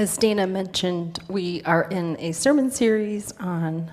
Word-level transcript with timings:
As 0.00 0.16
Dana 0.16 0.46
mentioned, 0.46 1.18
we 1.28 1.60
are 1.64 1.82
in 1.82 2.16
a 2.20 2.32
sermon 2.32 2.70
series 2.70 3.32
on 3.32 3.92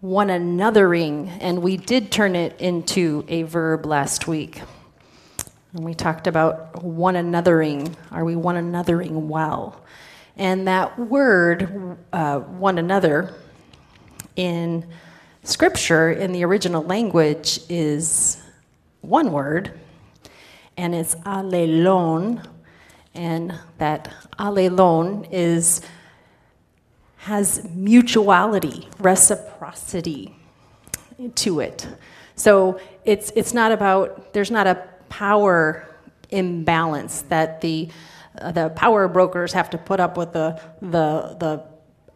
one 0.00 0.28
anothering, 0.28 1.38
and 1.40 1.62
we 1.62 1.78
did 1.78 2.12
turn 2.12 2.36
it 2.36 2.60
into 2.60 3.24
a 3.26 3.44
verb 3.44 3.86
last 3.86 4.28
week. 4.28 4.60
And 5.72 5.86
we 5.86 5.94
talked 5.94 6.26
about 6.26 6.84
one 6.84 7.14
anothering. 7.14 7.94
Are 8.12 8.26
we 8.26 8.36
one 8.36 8.56
anothering 8.56 9.28
well? 9.28 9.82
And 10.36 10.68
that 10.68 10.98
word, 10.98 11.96
uh, 12.12 12.40
one 12.40 12.76
another, 12.76 13.34
in 14.36 14.86
scripture, 15.44 16.10
in 16.10 16.32
the 16.32 16.44
original 16.44 16.82
language, 16.82 17.60
is 17.70 18.42
one 19.00 19.32
word, 19.32 19.80
and 20.76 20.94
it's 20.94 21.14
allelon 21.24 22.46
and 23.14 23.58
that 23.78 24.12
allelon 24.38 25.28
is 25.30 25.82
has 27.16 27.68
mutuality, 27.74 28.88
reciprocity 28.98 30.34
to 31.34 31.60
it. 31.60 31.86
So 32.34 32.80
it's 33.04 33.30
it's 33.36 33.52
not 33.52 33.72
about 33.72 34.32
there's 34.32 34.50
not 34.50 34.66
a 34.66 34.88
power 35.10 35.86
imbalance 36.30 37.22
that 37.22 37.60
the 37.60 37.90
uh, 38.40 38.52
the 38.52 38.70
power 38.70 39.08
brokers 39.08 39.52
have 39.52 39.68
to 39.70 39.78
put 39.78 40.00
up 40.00 40.16
with 40.16 40.32
the 40.32 40.60
the 40.80 41.36
the 41.38 41.64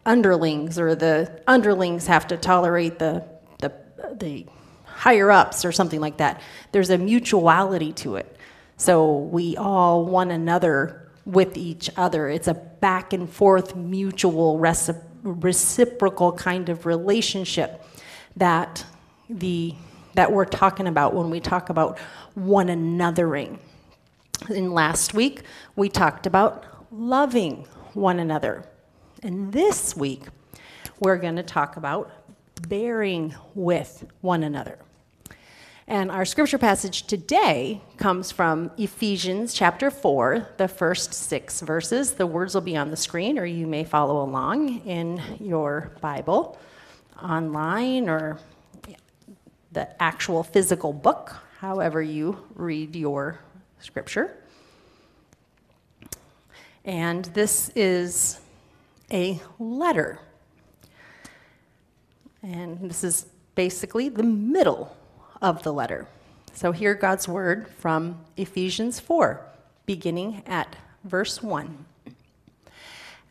underlings 0.05 0.79
or 0.79 0.95
the 0.95 1.41
underlings 1.47 2.07
have 2.07 2.27
to 2.27 2.37
tolerate 2.37 2.97
the 2.97 3.23
the 3.59 3.71
the 4.17 4.45
higher 4.85 5.29
ups 5.29 5.65
or 5.65 5.71
something 5.71 5.99
like 5.99 6.17
that. 6.17 6.41
There's 6.71 6.89
a 6.89 6.97
mutuality 6.97 7.93
to 7.93 8.15
it. 8.15 8.34
So 8.77 9.17
we 9.17 9.55
all 9.57 10.05
one 10.05 10.31
another 10.31 11.09
with 11.25 11.57
each 11.57 11.89
other. 11.97 12.29
It's 12.29 12.47
a 12.47 12.53
back 12.53 13.13
and 13.13 13.29
forth, 13.29 13.75
mutual, 13.75 14.59
reciprocal 15.23 16.33
kind 16.33 16.69
of 16.69 16.85
relationship 16.85 17.83
that 18.35 18.85
the 19.29 19.75
that 20.15 20.31
we're 20.31 20.45
talking 20.45 20.87
about 20.87 21.13
when 21.13 21.29
we 21.29 21.41
talk 21.41 21.69
about 21.69 21.99
one 22.35 22.67
anothering. 22.67 23.59
In 24.49 24.71
last 24.71 25.13
week, 25.13 25.41
we 25.75 25.89
talked 25.89 26.25
about 26.25 26.65
loving 26.91 27.67
one 27.93 28.19
another. 28.19 28.63
And 29.23 29.51
this 29.51 29.95
week, 29.95 30.23
we're 30.99 31.17
going 31.17 31.35
to 31.35 31.43
talk 31.43 31.75
about 31.75 32.11
bearing 32.69 33.35
with 33.53 34.05
one 34.21 34.43
another. 34.43 34.79
And 35.87 36.09
our 36.09 36.25
scripture 36.25 36.57
passage 36.57 37.03
today 37.03 37.79
comes 37.97 38.31
from 38.31 38.71
Ephesians 38.75 39.53
chapter 39.53 39.91
4, 39.91 40.47
the 40.57 40.67
first 40.67 41.13
six 41.13 41.61
verses. 41.61 42.13
The 42.13 42.25
words 42.25 42.55
will 42.55 42.61
be 42.61 42.75
on 42.75 42.89
the 42.89 42.97
screen, 42.97 43.37
or 43.37 43.45
you 43.45 43.67
may 43.67 43.83
follow 43.83 44.23
along 44.23 44.79
in 44.87 45.21
your 45.39 45.91
Bible 46.01 46.57
online 47.21 48.09
or 48.09 48.39
the 49.73 50.01
actual 50.01 50.41
physical 50.41 50.91
book, 50.91 51.35
however 51.59 52.01
you 52.01 52.43
read 52.55 52.95
your 52.95 53.39
scripture. 53.79 54.35
And 56.83 57.25
this 57.25 57.69
is 57.75 58.39
a 59.11 59.39
letter. 59.59 60.17
And 62.41 62.89
this 62.89 63.03
is 63.03 63.27
basically 63.53 64.09
the 64.09 64.23
middle 64.23 64.97
of 65.45 65.61
the 65.61 65.71
letter. 65.71 66.07
So, 66.53 66.71
hear 66.71 66.95
God's 66.95 67.27
word 67.27 67.67
from 67.77 68.25
Ephesians 68.35 68.99
4, 68.99 69.45
beginning 69.85 70.41
at 70.47 70.75
verse 71.03 71.43
1. 71.43 71.85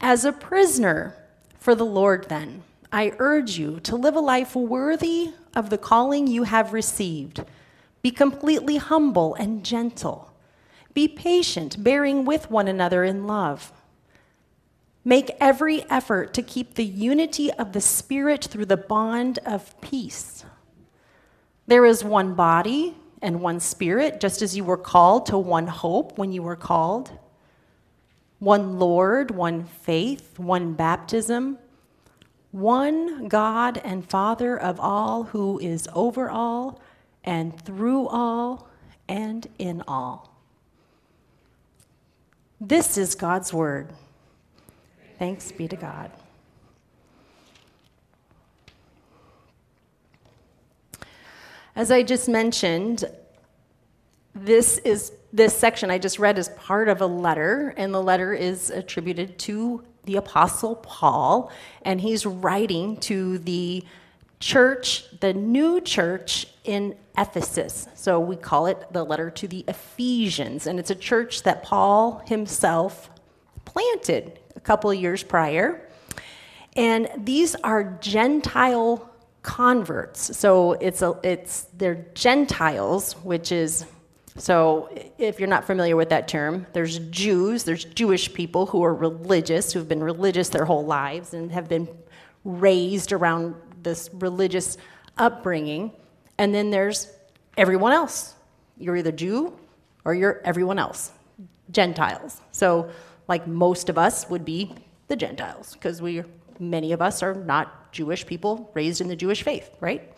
As 0.00 0.24
a 0.24 0.32
prisoner 0.32 1.16
for 1.58 1.74
the 1.74 1.84
Lord, 1.84 2.28
then, 2.28 2.62
I 2.92 3.14
urge 3.18 3.58
you 3.58 3.80
to 3.80 3.96
live 3.96 4.14
a 4.14 4.20
life 4.20 4.54
worthy 4.54 5.32
of 5.56 5.70
the 5.70 5.78
calling 5.78 6.28
you 6.28 6.44
have 6.44 6.72
received. 6.72 7.44
Be 8.00 8.12
completely 8.12 8.76
humble 8.76 9.34
and 9.34 9.64
gentle. 9.64 10.32
Be 10.92 11.08
patient, 11.08 11.82
bearing 11.82 12.24
with 12.24 12.48
one 12.48 12.68
another 12.68 13.02
in 13.02 13.26
love. 13.26 13.72
Make 15.04 15.32
every 15.40 15.82
effort 15.90 16.32
to 16.34 16.42
keep 16.42 16.74
the 16.74 16.84
unity 16.84 17.50
of 17.54 17.72
the 17.72 17.80
Spirit 17.80 18.44
through 18.44 18.66
the 18.66 18.76
bond 18.76 19.40
of 19.44 19.80
peace. 19.80 20.44
There 21.66 21.86
is 21.86 22.04
one 22.04 22.34
body 22.34 22.94
and 23.22 23.40
one 23.40 23.60
spirit, 23.60 24.20
just 24.20 24.42
as 24.42 24.56
you 24.56 24.64
were 24.64 24.76
called 24.76 25.26
to 25.26 25.38
one 25.38 25.66
hope 25.66 26.18
when 26.18 26.32
you 26.32 26.42
were 26.42 26.56
called. 26.56 27.10
One 28.38 28.78
Lord, 28.78 29.30
one 29.30 29.64
faith, 29.64 30.38
one 30.38 30.74
baptism, 30.74 31.58
one 32.50 33.28
God 33.28 33.80
and 33.82 34.08
Father 34.08 34.56
of 34.60 34.78
all, 34.78 35.24
who 35.24 35.58
is 35.58 35.88
over 35.94 36.28
all 36.28 36.80
and 37.24 37.58
through 37.58 38.08
all 38.08 38.68
and 39.08 39.46
in 39.58 39.82
all. 39.88 40.30
This 42.60 42.98
is 42.98 43.14
God's 43.14 43.52
word. 43.52 43.92
Thanks 45.18 45.50
be 45.50 45.66
to 45.68 45.76
God. 45.76 46.10
As 51.76 51.90
I 51.90 52.04
just 52.04 52.28
mentioned, 52.28 53.04
this 54.32 54.78
is 54.78 55.12
this 55.32 55.56
section 55.56 55.90
I 55.90 55.98
just 55.98 56.20
read 56.20 56.38
is 56.38 56.48
part 56.50 56.88
of 56.88 57.00
a 57.00 57.06
letter, 57.06 57.74
and 57.76 57.92
the 57.92 58.00
letter 58.00 58.32
is 58.32 58.70
attributed 58.70 59.36
to 59.40 59.82
the 60.04 60.14
Apostle 60.14 60.76
Paul, 60.76 61.50
and 61.82 62.00
he's 62.00 62.24
writing 62.24 62.96
to 62.98 63.38
the 63.38 63.82
church, 64.38 65.04
the 65.18 65.34
new 65.34 65.80
church 65.80 66.46
in 66.62 66.94
Ephesus. 67.18 67.88
So 67.94 68.20
we 68.20 68.36
call 68.36 68.66
it 68.66 68.86
the 68.92 69.02
letter 69.02 69.28
to 69.30 69.48
the 69.48 69.64
Ephesians, 69.66 70.68
and 70.68 70.78
it's 70.78 70.90
a 70.90 70.94
church 70.94 71.42
that 71.42 71.64
Paul 71.64 72.22
himself 72.26 73.10
planted 73.64 74.38
a 74.54 74.60
couple 74.60 74.92
of 74.92 74.96
years 74.96 75.24
prior. 75.24 75.88
And 76.76 77.08
these 77.16 77.56
are 77.56 77.98
Gentile 78.00 79.10
converts. 79.44 80.36
So 80.36 80.72
it's 80.72 81.02
a, 81.02 81.16
it's 81.22 81.68
they're 81.76 82.06
Gentiles, 82.14 83.12
which 83.22 83.52
is 83.52 83.86
so 84.36 84.88
if 85.16 85.38
you're 85.38 85.48
not 85.48 85.64
familiar 85.64 85.94
with 85.94 86.08
that 86.08 86.26
term, 86.26 86.66
there's 86.72 86.98
Jews, 86.98 87.62
there's 87.62 87.84
Jewish 87.84 88.32
people 88.34 88.66
who 88.66 88.82
are 88.82 88.92
religious, 88.92 89.72
who've 89.72 89.86
been 89.86 90.02
religious 90.02 90.48
their 90.48 90.64
whole 90.64 90.84
lives 90.84 91.34
and 91.34 91.52
have 91.52 91.68
been 91.68 91.86
raised 92.42 93.12
around 93.12 93.54
this 93.82 94.10
religious 94.14 94.76
upbringing. 95.18 95.92
And 96.36 96.52
then 96.52 96.70
there's 96.70 97.12
everyone 97.56 97.92
else. 97.92 98.34
You're 98.76 98.96
either 98.96 99.12
Jew 99.12 99.56
or 100.04 100.14
you're 100.14 100.40
everyone 100.44 100.80
else, 100.80 101.12
Gentiles. 101.70 102.40
So 102.50 102.90
like 103.28 103.46
most 103.46 103.88
of 103.88 103.98
us 103.98 104.28
would 104.28 104.44
be 104.44 104.74
the 105.06 105.16
Gentiles 105.16 105.74
because 105.74 106.02
we 106.02 106.24
many 106.60 106.92
of 106.92 107.02
us 107.02 107.22
are 107.22 107.34
not 107.34 107.92
Jewish 107.92 108.26
people 108.26 108.70
raised 108.74 109.00
in 109.00 109.08
the 109.08 109.16
Jewish 109.16 109.42
faith, 109.42 109.70
right? 109.80 110.12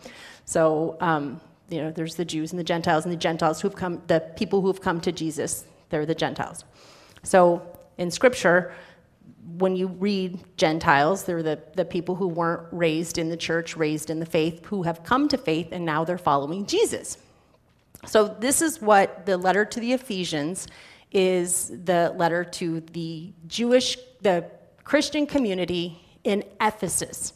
So, 0.45 0.97
um, 0.99 1.41
you 1.69 1.81
know, 1.81 1.91
there's 1.91 2.15
the 2.15 2.25
Jews 2.25 2.51
and 2.51 2.59
the 2.59 2.63
Gentiles, 2.63 3.05
and 3.05 3.11
the 3.11 3.17
Gentiles 3.17 3.61
who've 3.61 3.75
come, 3.75 4.01
the 4.07 4.19
people 4.35 4.61
who've 4.61 4.81
come 4.81 5.01
to 5.01 5.11
Jesus, 5.11 5.65
they're 5.89 6.05
the 6.05 6.15
Gentiles. 6.15 6.63
So, 7.23 7.61
in 7.97 8.11
Scripture, 8.11 8.73
when 9.57 9.75
you 9.75 9.87
read 9.87 10.39
Gentiles, 10.57 11.23
they're 11.23 11.43
the, 11.43 11.61
the 11.75 11.85
people 11.85 12.15
who 12.15 12.27
weren't 12.27 12.67
raised 12.71 13.17
in 13.17 13.29
the 13.29 13.37
church, 13.37 13.75
raised 13.75 14.09
in 14.09 14.19
the 14.19 14.25
faith, 14.25 14.65
who 14.65 14.83
have 14.83 15.03
come 15.03 15.27
to 15.29 15.37
faith, 15.37 15.69
and 15.71 15.85
now 15.85 16.03
they're 16.03 16.17
following 16.17 16.65
Jesus. 16.65 17.17
So, 18.05 18.27
this 18.27 18.61
is 18.61 18.81
what 18.81 19.25
the 19.25 19.37
letter 19.37 19.65
to 19.65 19.79
the 19.79 19.93
Ephesians 19.93 20.67
is 21.11 21.71
the 21.85 22.13
letter 22.15 22.43
to 22.43 22.81
the 22.81 23.33
Jewish, 23.47 23.97
the 24.21 24.45
Christian 24.83 25.25
community 25.25 25.99
in 26.23 26.43
Ephesus. 26.61 27.33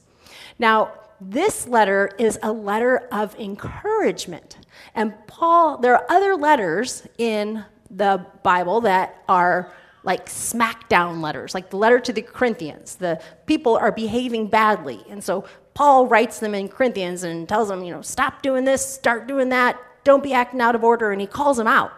Now, 0.60 0.94
this 1.20 1.68
letter 1.68 2.12
is 2.18 2.40
a 2.42 2.52
letter 2.52 3.08
of 3.12 3.36
encouragement. 3.40 4.58
And 4.96 5.14
Paul, 5.28 5.78
there 5.78 5.96
are 5.96 6.06
other 6.10 6.36
letters 6.36 7.08
in 7.18 7.64
the 7.90 8.26
Bible 8.44 8.82
that 8.82 9.24
are 9.30 9.72
like 10.04 10.26
smackdown 10.28 11.22
letters, 11.22 11.54
like 11.54 11.70
the 11.70 11.78
letter 11.78 12.00
to 12.00 12.12
the 12.14 12.24
Corinthians. 12.24 12.96
The 12.96 13.22
people 13.46 13.78
are 13.78 13.92
behaving 13.92 14.48
badly. 14.48 15.04
And 15.10 15.24
so 15.24 15.46
Paul 15.76 16.08
writes 16.08 16.40
them 16.40 16.56
in 16.56 16.70
Corinthians 16.70 17.24
and 17.24 17.48
tells 17.48 17.70
them, 17.70 17.84
you 17.84 17.92
know, 17.92 18.02
stop 18.02 18.42
doing 18.42 18.66
this, 18.66 18.84
start 18.84 19.28
doing 19.28 19.50
that, 19.50 19.80
don't 20.04 20.24
be 20.24 20.34
acting 20.34 20.60
out 20.60 20.74
of 20.74 20.84
order, 20.84 21.12
and 21.12 21.22
he 21.22 21.28
calls 21.28 21.58
them 21.58 21.68
out. 21.68 21.94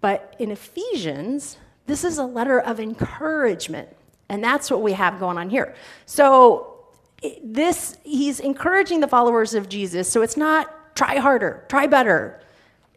But 0.00 0.36
in 0.38 0.52
Ephesians, 0.52 1.58
this 1.86 2.04
is 2.04 2.18
a 2.18 2.24
letter 2.24 2.60
of 2.60 2.78
encouragement. 2.78 3.88
And 4.28 4.42
that's 4.42 4.70
what 4.70 4.82
we 4.82 4.92
have 4.92 5.18
going 5.18 5.38
on 5.38 5.50
here. 5.50 5.74
So 6.06 6.74
this 7.42 7.96
he's 8.04 8.40
encouraging 8.40 9.00
the 9.00 9.08
followers 9.08 9.54
of 9.54 9.68
Jesus. 9.68 10.10
So 10.10 10.22
it's 10.22 10.36
not 10.36 10.94
try 10.94 11.16
harder, 11.16 11.64
try 11.68 11.86
better. 11.86 12.40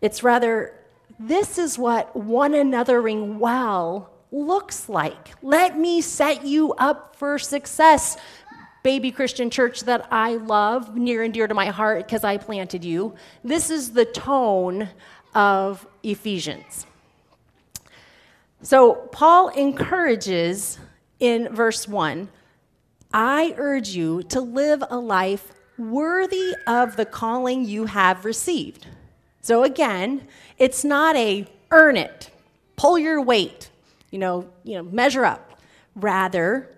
It's 0.01 0.23
rather 0.23 0.73
this 1.19 1.57
is 1.57 1.77
what 1.77 2.15
one 2.15 2.53
anothering 2.53 3.37
well 3.37 4.09
looks 4.31 4.89
like. 4.89 5.29
Let 5.43 5.77
me 5.77 6.01
set 6.01 6.45
you 6.45 6.73
up 6.73 7.15
for 7.15 7.37
success, 7.37 8.17
baby 8.81 9.11
Christian 9.11 9.49
church 9.49 9.81
that 9.81 10.07
I 10.11 10.35
love, 10.35 10.95
near 10.95 11.23
and 11.23 11.33
dear 11.33 11.47
to 11.47 11.53
my 11.53 11.67
heart 11.67 12.07
because 12.07 12.23
I 12.23 12.37
planted 12.37 12.83
you. 12.83 13.15
This 13.43 13.69
is 13.69 13.91
the 13.91 14.05
tone 14.05 14.89
of 15.35 15.85
Ephesians. 16.03 16.87
So, 18.63 18.93
Paul 19.11 19.49
encourages 19.49 20.77
in 21.21 21.47
verse 21.55 21.87
1 21.87 22.27
I 23.13 23.53
urge 23.57 23.89
you 23.89 24.23
to 24.23 24.41
live 24.41 24.83
a 24.89 24.97
life 24.97 25.51
worthy 25.77 26.55
of 26.67 26.95
the 26.95 27.05
calling 27.05 27.65
you 27.65 27.85
have 27.85 28.25
received. 28.25 28.87
So, 29.41 29.63
again, 29.63 30.27
it's 30.57 30.83
not 30.83 31.15
a 31.15 31.47
earn 31.71 31.97
it, 31.97 32.29
pull 32.75 32.97
your 32.97 33.21
weight, 33.21 33.69
you 34.11 34.19
know, 34.19 34.47
you 34.63 34.75
know, 34.75 34.83
measure 34.83 35.25
up. 35.25 35.59
Rather, 35.95 36.69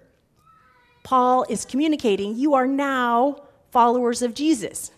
Paul 1.03 1.45
is 1.49 1.65
communicating 1.65 2.35
you 2.35 2.53
are 2.53 2.67
now 2.67 3.43
followers 3.71 4.21
of 4.21 4.33
Jesus. 4.33 4.91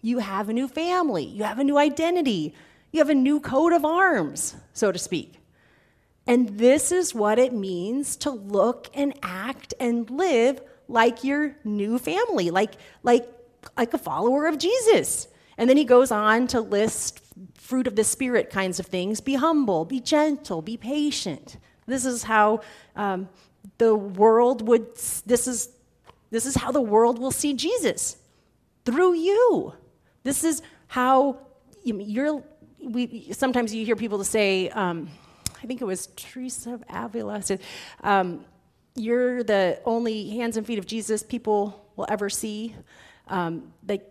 You 0.00 0.18
have 0.18 0.48
a 0.48 0.52
new 0.52 0.66
family, 0.66 1.24
you 1.24 1.44
have 1.44 1.58
a 1.58 1.64
new 1.64 1.78
identity, 1.78 2.54
you 2.90 2.98
have 2.98 3.10
a 3.10 3.14
new 3.14 3.38
coat 3.38 3.72
of 3.72 3.84
arms, 3.84 4.56
so 4.72 4.90
to 4.90 4.98
speak. 4.98 5.41
And 6.26 6.58
this 6.58 6.92
is 6.92 7.14
what 7.14 7.38
it 7.38 7.52
means 7.52 8.16
to 8.18 8.30
look 8.30 8.88
and 8.94 9.12
act 9.22 9.74
and 9.80 10.08
live 10.08 10.60
like 10.88 11.24
your 11.24 11.56
new 11.64 11.98
family, 11.98 12.50
like, 12.50 12.74
like, 13.02 13.26
like 13.76 13.92
a 13.94 13.98
follower 13.98 14.46
of 14.46 14.58
Jesus. 14.58 15.28
And 15.58 15.68
then 15.68 15.76
he 15.76 15.84
goes 15.84 16.10
on 16.10 16.46
to 16.48 16.60
list 16.60 17.20
fruit 17.54 17.86
of 17.86 17.96
the 17.96 18.04
Spirit 18.04 18.50
kinds 18.50 18.78
of 18.78 18.86
things 18.86 19.20
be 19.20 19.34
humble, 19.34 19.84
be 19.84 20.00
gentle, 20.00 20.62
be 20.62 20.76
patient. 20.76 21.56
This 21.86 22.04
is 22.04 22.22
how 22.22 22.60
um, 22.94 23.28
the 23.78 23.94
world 23.94 24.66
would, 24.68 24.94
this 25.26 25.46
is, 25.48 25.70
this 26.30 26.46
is 26.46 26.54
how 26.54 26.70
the 26.70 26.80
world 26.80 27.18
will 27.18 27.30
see 27.30 27.54
Jesus 27.54 28.16
through 28.84 29.14
you. 29.14 29.72
This 30.22 30.44
is 30.44 30.62
how 30.86 31.38
you're, 31.82 32.42
we, 32.82 33.28
sometimes 33.32 33.74
you 33.74 33.84
hear 33.84 33.96
people 33.96 34.22
say, 34.24 34.68
um, 34.70 35.08
I 35.62 35.66
think 35.66 35.80
it 35.80 35.84
was 35.84 36.08
Teresa 36.16 36.74
of 36.74 36.84
Avila 36.90 37.40
said, 37.42 37.60
um, 38.02 38.44
you're 38.94 39.42
the 39.42 39.80
only 39.84 40.30
hands 40.30 40.56
and 40.56 40.66
feet 40.66 40.78
of 40.78 40.86
Jesus 40.86 41.22
people 41.22 41.86
will 41.96 42.06
ever 42.08 42.28
see. 42.28 42.74
Um, 43.28 43.72
like, 43.86 44.06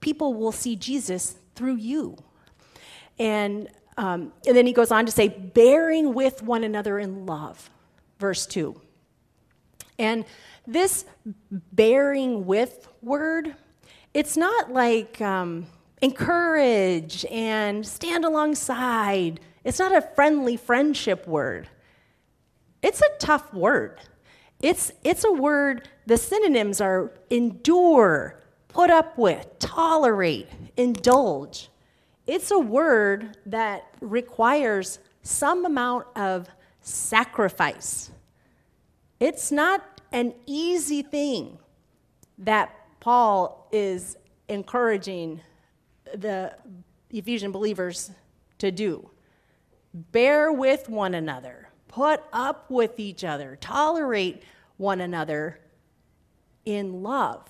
people 0.00 0.34
will 0.34 0.52
see 0.52 0.74
Jesus 0.74 1.36
through 1.54 1.76
you. 1.76 2.16
And, 3.18 3.68
um, 3.96 4.32
and 4.46 4.56
then 4.56 4.66
he 4.66 4.72
goes 4.72 4.90
on 4.90 5.06
to 5.06 5.12
say, 5.12 5.28
bearing 5.28 6.14
with 6.14 6.42
one 6.42 6.64
another 6.64 6.98
in 6.98 7.26
love, 7.26 7.70
verse 8.18 8.46
2. 8.46 8.80
And 9.98 10.24
this 10.66 11.04
bearing 11.50 12.46
with 12.46 12.88
word, 13.02 13.54
it's 14.14 14.36
not 14.36 14.72
like 14.72 15.20
um, 15.20 15.66
encourage 16.00 17.24
and 17.26 17.86
stand 17.86 18.24
alongside. 18.24 19.40
It's 19.64 19.78
not 19.78 19.94
a 19.94 20.00
friendly 20.00 20.56
friendship 20.56 21.26
word. 21.26 21.68
It's 22.82 23.00
a 23.00 23.18
tough 23.18 23.54
word. 23.54 24.00
It's, 24.60 24.92
it's 25.04 25.24
a 25.24 25.32
word, 25.32 25.88
the 26.06 26.16
synonyms 26.16 26.80
are 26.80 27.12
endure, 27.30 28.40
put 28.68 28.90
up 28.90 29.18
with, 29.18 29.46
tolerate, 29.58 30.48
indulge. 30.76 31.68
It's 32.26 32.50
a 32.50 32.58
word 32.58 33.36
that 33.46 33.84
requires 34.00 35.00
some 35.22 35.64
amount 35.64 36.06
of 36.16 36.48
sacrifice. 36.80 38.10
It's 39.18 39.52
not 39.52 40.00
an 40.12 40.34
easy 40.46 41.02
thing 41.02 41.58
that 42.38 42.74
Paul 43.00 43.68
is 43.72 44.16
encouraging 44.48 45.40
the 46.14 46.54
Ephesian 47.10 47.52
believers 47.52 48.10
to 48.58 48.70
do. 48.70 49.08
Bear 49.94 50.52
with 50.52 50.88
one 50.88 51.14
another, 51.14 51.68
put 51.88 52.22
up 52.32 52.70
with 52.70 52.98
each 52.98 53.24
other, 53.24 53.58
tolerate 53.60 54.42
one 54.78 55.00
another 55.00 55.60
in 56.64 57.02
love. 57.02 57.48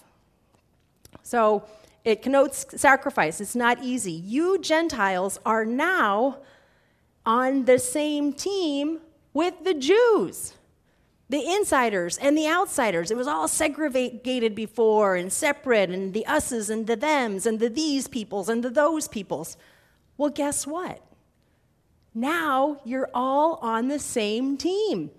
So 1.23 1.65
it 2.05 2.23
connotes 2.23 2.67
sacrifice. 2.81 3.41
It's 3.41 3.55
not 3.55 3.83
easy. 3.83 4.13
You 4.13 4.59
Gentiles 4.59 5.39
are 5.47 5.65
now 5.65 6.39
on 7.25 7.67
the 7.67 7.79
same 7.79 8.33
team 8.33 8.99
with 9.33 9.63
the 9.63 9.75
Jews, 9.75 10.55
the 11.29 11.47
insiders 11.47 12.19
and 12.19 12.37
the 12.37 12.49
outsiders. 12.49 13.13
It 13.13 13.17
was 13.17 13.29
all 13.29 13.47
segregated 13.47 14.55
before 14.57 15.15
and 15.15 15.33
separate, 15.33 15.91
and 15.91 16.13
the 16.13 16.27
us's 16.27 16.69
and 16.69 16.89
the 16.89 16.97
thems 16.97 17.47
and 17.47 17.61
the 17.61 17.69
these 17.69 18.09
peoples 18.09 18.49
and 18.49 18.65
the 18.65 18.71
those 18.71 19.07
peoples. 19.07 19.57
Well, 20.19 20.31
guess 20.31 20.67
what? 20.67 21.01
Now 22.15 22.81
you're 22.85 23.11
all 23.15 23.55
on 23.63 23.89
the 23.89 23.99
same 23.99 24.57
team. 24.57 25.11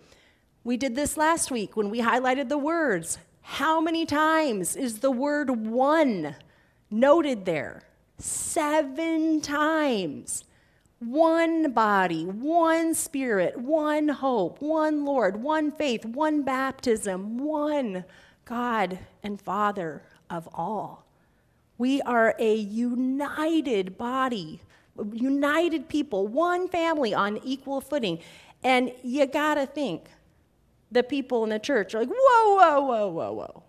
We 0.63 0.77
did 0.77 0.95
this 0.95 1.17
last 1.17 1.51
week 1.51 1.75
when 1.75 1.89
we 1.89 2.01
highlighted 2.01 2.49
the 2.49 2.57
words 2.57 3.17
how 3.43 3.81
many 3.81 4.05
times 4.05 4.75
is 4.75 4.99
the 4.99 5.11
word 5.11 5.49
one 5.49 6.35
noted 6.89 7.45
there? 7.45 7.83
Seven 8.17 9.41
times. 9.41 10.45
One 10.99 11.73
body, 11.73 12.25
one 12.25 12.93
spirit, 12.93 13.59
one 13.59 14.07
hope, 14.07 14.61
one 14.61 15.03
Lord, 15.03 15.43
one 15.43 15.71
faith, 15.71 16.05
one 16.05 16.43
baptism, 16.43 17.37
one 17.37 18.05
God 18.45 18.99
and 19.21 19.41
Father 19.41 20.03
of 20.29 20.47
all. 20.53 21.05
We 21.77 22.01
are 22.03 22.35
a 22.39 22.55
united 22.55 23.97
body, 23.97 24.61
united 25.13 25.87
people, 25.89 26.27
one 26.27 26.67
family 26.67 27.13
on 27.13 27.37
equal 27.43 27.81
footing. 27.81 28.19
And 28.63 28.91
you 29.03 29.25
got 29.25 29.55
to 29.55 29.65
think 29.65 30.05
the 30.91 31.03
people 31.03 31.43
in 31.43 31.49
the 31.49 31.59
church 31.59 31.95
are 31.95 31.99
like, 31.99 32.09
whoa, 32.09 32.55
whoa, 32.55 32.81
whoa, 32.81 33.07
whoa, 33.09 33.33
whoa. 33.33 33.63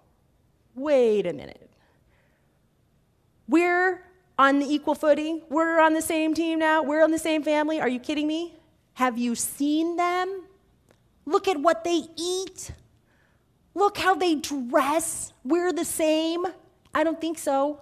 Wait 0.75 1.27
a 1.27 1.33
minute. 1.33 1.71
We're 3.49 4.05
on 4.39 4.59
the 4.59 4.67
equal 4.67 4.95
footing. 4.95 5.43
We're 5.49 5.81
on 5.81 5.95
the 5.95 6.03
same 6.03 6.35
team 6.35 6.59
now. 6.59 6.83
We're 6.83 7.03
on 7.03 7.11
the 7.11 7.19
same 7.19 7.43
family. 7.43 7.81
Are 7.81 7.89
you 7.89 8.01
kidding 8.01 8.27
me? 8.27 8.55
Have 8.95 9.19
you 9.19 9.35
seen 9.35 9.97
them? 9.97 10.45
Look 11.27 11.49
at 11.49 11.59
what 11.59 11.85
they 11.85 12.03
eat. 12.17 12.71
Look 13.75 13.99
how 13.99 14.15
they 14.15 14.37
dress. 14.37 15.33
We're 15.45 15.73
the 15.73 15.85
same. 15.85 16.47
I 16.95 17.05
don't 17.05 17.21
think 17.21 17.39
so. 17.39 17.81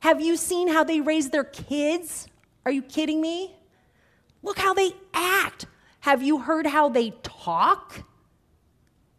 Have 0.00 0.20
you 0.20 0.36
seen 0.36 0.68
how 0.68 0.84
they 0.84 1.00
raise 1.00 1.30
their 1.30 1.44
kids? 1.44 2.28
Are 2.64 2.72
you 2.72 2.82
kidding 2.82 3.20
me? 3.20 3.54
Look 4.42 4.58
how 4.58 4.74
they 4.74 4.92
act. 5.12 5.66
Have 6.00 6.22
you 6.22 6.38
heard 6.38 6.66
how 6.66 6.88
they 6.88 7.10
talk? 7.22 8.04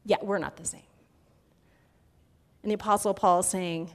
Yeah, 0.05 0.17
we're 0.21 0.37
not 0.37 0.55
the 0.55 0.65
same. 0.65 0.81
And 2.63 2.71
the 2.71 2.75
Apostle 2.75 3.13
Paul 3.13 3.39
is 3.39 3.47
saying, 3.47 3.91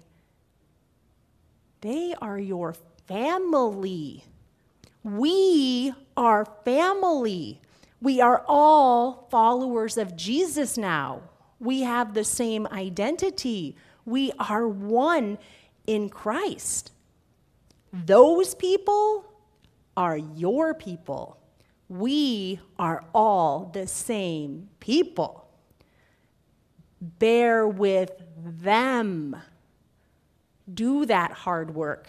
they 1.81 2.15
are 2.21 2.39
your 2.39 2.75
family. 3.07 4.25
We 5.03 5.93
are 6.17 6.47
family. 6.65 7.61
We 8.01 8.21
are 8.21 8.45
all 8.47 9.29
followers 9.31 9.99
of 9.99 10.17
Jesus 10.17 10.79
now. 10.79 11.23
We 11.59 11.83
have 11.83 12.15
the 12.15 12.25
same 12.25 12.67
identity. 12.69 13.77
We 14.07 14.33
are 14.39 14.67
one 14.67 15.39
in 15.87 16.09
Christ. 16.09 16.93
Those 17.93 18.55
people 18.55 19.25
are 19.97 20.17
your 20.17 20.75
people. 20.75 21.39
We 21.89 22.61
are 22.79 23.05
all 23.15 23.71
the 23.73 23.87
same 23.87 24.69
people. 24.81 25.49
Bear 27.01 27.69
with 27.69 28.11
them. 28.37 29.37
Do 30.73 31.07
that 31.07 31.33
hard 31.33 31.75
work. 31.75 32.09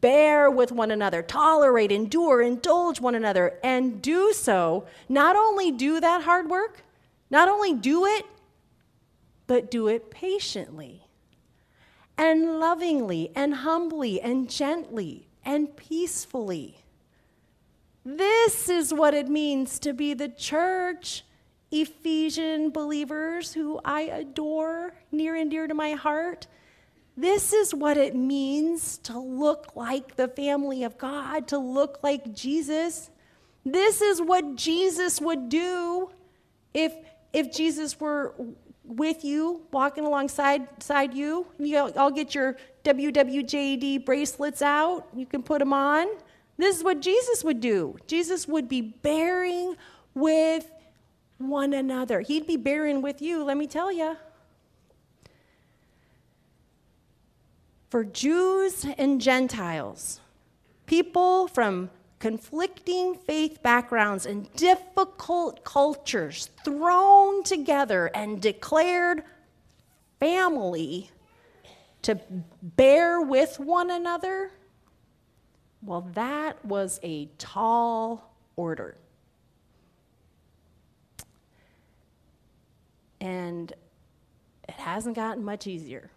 Bear 0.00 0.50
with 0.50 0.72
one 0.72 0.90
another, 0.90 1.22
tolerate, 1.22 1.92
endure, 1.92 2.40
indulge 2.40 3.00
one 3.00 3.14
another, 3.14 3.58
and 3.62 4.00
do 4.00 4.32
so. 4.32 4.86
Not 5.08 5.36
only 5.36 5.70
do 5.70 6.00
that 6.00 6.22
hard 6.22 6.48
work, 6.48 6.82
not 7.30 7.48
only 7.48 7.74
do 7.74 8.06
it, 8.06 8.26
but 9.46 9.70
do 9.70 9.88
it 9.88 10.10
patiently 10.10 11.03
and 12.16 12.60
lovingly 12.60 13.30
and 13.34 13.54
humbly 13.54 14.20
and 14.20 14.48
gently 14.48 15.28
and 15.44 15.76
peacefully. 15.76 16.78
This 18.04 18.68
is 18.68 18.92
what 18.92 19.14
it 19.14 19.28
means 19.28 19.78
to 19.80 19.92
be 19.92 20.14
the 20.14 20.28
church. 20.28 21.24
Ephesian 21.70 22.70
believers 22.70 23.52
who 23.52 23.80
I 23.84 24.02
adore 24.02 24.94
near 25.10 25.34
and 25.34 25.50
dear 25.50 25.66
to 25.66 25.74
my 25.74 25.92
heart. 25.92 26.46
This 27.16 27.52
is 27.52 27.74
what 27.74 27.96
it 27.96 28.14
means 28.14 28.98
to 28.98 29.18
look 29.18 29.74
like 29.74 30.16
the 30.16 30.28
family 30.28 30.84
of 30.84 30.98
God, 30.98 31.48
to 31.48 31.58
look 31.58 32.00
like 32.02 32.34
Jesus. 32.34 33.10
This 33.64 34.00
is 34.00 34.20
what 34.20 34.56
Jesus 34.56 35.20
would 35.20 35.48
do 35.48 36.10
if, 36.74 36.92
if 37.32 37.52
Jesus 37.52 37.98
were 37.98 38.34
with 38.84 39.24
you, 39.24 39.62
walking 39.72 40.04
alongside 40.04 40.82
side 40.82 41.14
you. 41.14 41.46
You 41.58 41.92
all 41.96 42.10
get 42.10 42.34
your 42.34 42.56
WWJD 42.84 44.04
bracelets 44.04 44.62
out. 44.62 45.08
You 45.14 45.26
can 45.26 45.42
put 45.42 45.58
them 45.58 45.72
on. 45.72 46.06
This 46.56 46.76
is 46.76 46.84
what 46.84 47.00
Jesus 47.00 47.42
would 47.42 47.60
do. 47.60 47.96
Jesus 48.06 48.46
would 48.46 48.68
be 48.68 48.80
bearing 48.80 49.76
with 50.14 50.70
one 51.38 51.72
another. 51.72 52.20
He'd 52.20 52.46
be 52.46 52.56
bearing 52.56 53.02
with 53.02 53.20
you, 53.20 53.42
let 53.42 53.56
me 53.56 53.66
tell 53.66 53.90
you. 53.90 54.16
For 57.90 58.04
Jews 58.04 58.86
and 58.98 59.20
Gentiles, 59.20 60.20
people 60.86 61.48
from 61.48 61.90
conflicting 62.24 63.14
faith 63.14 63.62
backgrounds 63.62 64.24
and 64.24 64.50
difficult 64.54 65.62
cultures 65.62 66.48
thrown 66.64 67.42
together 67.42 68.06
and 68.14 68.40
declared 68.40 69.22
family 70.18 71.10
to 72.00 72.18
bear 72.62 73.20
with 73.20 73.60
one 73.60 73.90
another, 73.90 74.50
well, 75.82 76.08
that 76.14 76.64
was 76.64 76.98
a 77.02 77.26
tall 77.36 78.34
order. 78.56 78.96
And 83.20 83.70
it 84.66 84.76
hasn't 84.76 85.14
gotten 85.14 85.44
much 85.44 85.66
easier. 85.66 86.10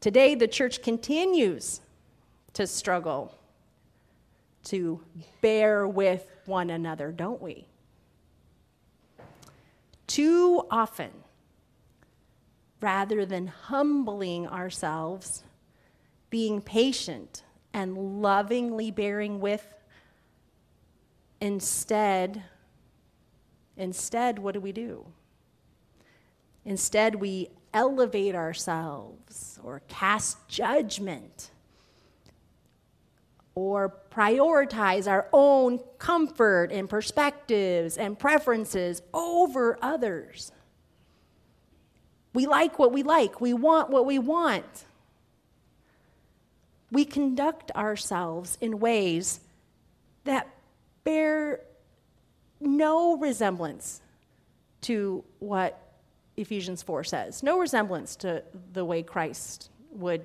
Today, 0.00 0.34
the 0.34 0.48
church 0.48 0.82
continues 0.82 1.80
to 2.58 2.66
struggle 2.66 3.32
to 4.64 5.00
bear 5.40 5.86
with 5.86 6.28
one 6.44 6.70
another, 6.70 7.12
don't 7.12 7.40
we? 7.40 7.68
Too 10.08 10.66
often, 10.68 11.12
rather 12.80 13.24
than 13.24 13.46
humbling 13.46 14.48
ourselves, 14.48 15.44
being 16.30 16.60
patient, 16.60 17.44
and 17.72 18.20
lovingly 18.20 18.90
bearing 18.90 19.38
with, 19.38 19.64
instead, 21.40 22.42
instead, 23.76 24.40
what 24.40 24.54
do 24.54 24.60
we 24.60 24.72
do? 24.72 25.06
Instead, 26.64 27.14
we 27.14 27.50
elevate 27.72 28.34
ourselves 28.34 29.60
or 29.62 29.80
cast 29.86 30.48
judgment 30.48 31.52
or 33.58 33.92
prioritize 34.12 35.10
our 35.10 35.26
own 35.32 35.80
comfort 35.98 36.70
and 36.70 36.88
perspectives 36.88 37.98
and 37.98 38.16
preferences 38.16 39.02
over 39.12 39.76
others. 39.82 40.52
We 42.32 42.46
like 42.46 42.78
what 42.78 42.92
we 42.92 43.02
like, 43.02 43.40
we 43.40 43.52
want 43.54 43.90
what 43.90 44.06
we 44.06 44.20
want. 44.20 44.84
We 46.92 47.04
conduct 47.04 47.72
ourselves 47.72 48.56
in 48.60 48.78
ways 48.78 49.40
that 50.22 50.48
bear 51.02 51.60
no 52.60 53.16
resemblance 53.16 54.00
to 54.82 55.24
what 55.40 55.82
Ephesians 56.36 56.84
4 56.84 57.02
says, 57.02 57.42
no 57.42 57.58
resemblance 57.58 58.14
to 58.16 58.44
the 58.72 58.84
way 58.84 59.02
Christ 59.02 59.70
would 59.90 60.24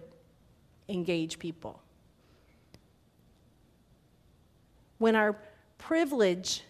engage 0.87 1.39
people. 1.39 1.82
When 5.03 5.17
our 5.17 5.37
privilege 5.79 6.63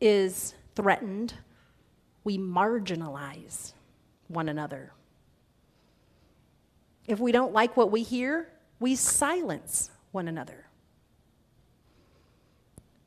is 0.00 0.54
threatened, 0.74 1.34
we 2.24 2.38
marginalize 2.38 3.74
one 4.28 4.48
another. 4.48 4.94
If 7.06 7.20
we 7.20 7.30
don't 7.30 7.52
like 7.52 7.76
what 7.76 7.90
we 7.90 8.02
hear, 8.02 8.48
we 8.80 8.96
silence 8.96 9.90
one 10.12 10.28
another. 10.28 10.64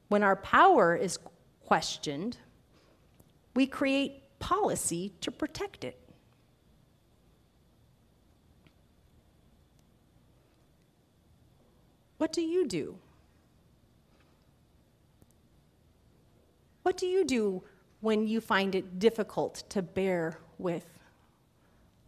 When 0.10 0.22
our 0.22 0.36
power 0.36 0.96
is 0.96 1.18
questioned, 1.66 2.38
we 3.56 3.66
create 3.66 4.38
policy 4.38 5.12
to 5.22 5.32
protect 5.32 5.86
it. 5.86 5.98
What 12.20 12.32
do 12.32 12.44
you 12.44 12.68
do 12.68 13.00
What 16.88 16.96
do 16.96 17.06
you 17.06 17.26
do 17.26 17.64
when 18.00 18.26
you 18.28 18.40
find 18.40 18.74
it 18.74 18.98
difficult 18.98 19.66
to 19.72 19.82
bear 19.82 20.40
with 20.58 20.86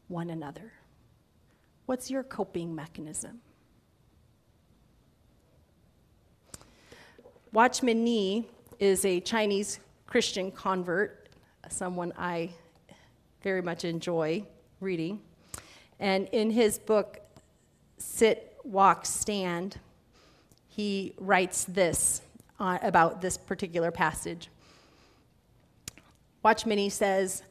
one 0.07 0.29
another? 0.29 0.71
What's 1.85 2.09
your 2.09 2.23
coping 2.23 2.73
mechanism? 2.73 3.41
Watchman 7.51 8.05
Nee 8.05 8.47
is 8.79 9.03
a 9.03 9.19
Chinese 9.19 9.81
Christian 10.07 10.49
convert, 10.49 11.27
someone 11.67 12.13
I 12.17 12.51
very 13.43 13.61
much 13.61 13.83
enjoy 13.83 14.45
reading. 14.79 15.19
And 15.99 16.29
in 16.31 16.51
his 16.51 16.79
book, 16.79 17.19
Sit, 17.97 18.55
Walk, 18.63 19.05
Stand, 19.05 19.77
he 20.69 21.15
writes 21.17 21.65
this 21.65 22.21
uh, 22.61 22.77
about 22.81 23.19
this 23.19 23.35
particular 23.35 23.91
passage. 23.91 24.49
Watchman 26.43 26.77
Nee 26.77 26.89
says, 26.89 27.43